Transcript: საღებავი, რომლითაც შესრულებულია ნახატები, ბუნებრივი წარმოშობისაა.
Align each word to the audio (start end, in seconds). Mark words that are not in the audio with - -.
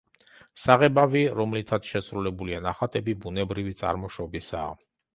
საღებავი, 0.61 1.21
რომლითაც 1.41 1.91
შესრულებულია 1.93 2.65
ნახატები, 2.71 3.19
ბუნებრივი 3.27 3.79
წარმოშობისაა. 3.85 4.79